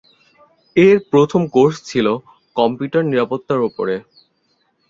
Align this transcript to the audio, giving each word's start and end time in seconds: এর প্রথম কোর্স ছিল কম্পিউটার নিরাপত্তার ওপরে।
এর 0.75 0.97
প্রথম 1.11 1.41
কোর্স 1.55 1.77
ছিল 1.85 2.07
কম্পিউটার 2.55 3.03
নিরাপত্তার 3.05 3.59
ওপরে। 3.67 3.95